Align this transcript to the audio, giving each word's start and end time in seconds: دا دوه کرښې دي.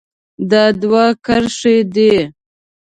دا 0.51 0.63
دوه 0.81 1.03
کرښې 1.25 1.77
دي. 1.93 2.13